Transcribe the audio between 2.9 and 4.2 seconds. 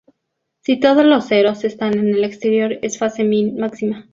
fase máxima.